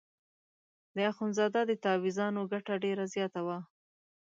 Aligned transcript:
د 0.95 0.97
اخندزاده 1.11 1.61
د 1.67 1.71
تاویزانو 1.85 2.41
ګټه 2.51 2.73
ډېره 2.83 3.05
زیاته 3.13 3.39
وه. 3.47 3.57